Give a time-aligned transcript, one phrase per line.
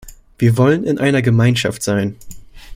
[0.39, 2.15] Wir wollen in einer Gemeinschaft sein.